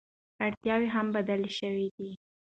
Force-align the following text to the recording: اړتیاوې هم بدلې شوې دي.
اړتیاوې 0.45 0.87
هم 0.95 1.07
بدلې 1.15 1.51
شوې 1.59 1.87
دي. 1.97 2.11